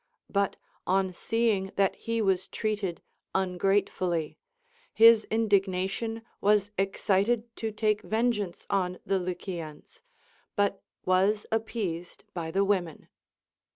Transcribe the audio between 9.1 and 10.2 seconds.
Lycians,